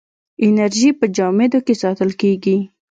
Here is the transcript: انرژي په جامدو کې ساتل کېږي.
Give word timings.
انرژي 0.45 0.89
په 0.99 1.05
جامدو 1.15 1.59
کې 1.65 1.73
ساتل 1.83 2.09
کېږي. 2.21 2.57